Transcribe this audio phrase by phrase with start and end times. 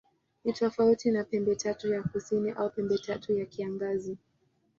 [0.43, 4.17] Ni tofauti na Pembetatu ya Kusini au Pembetatu ya Kiangazi.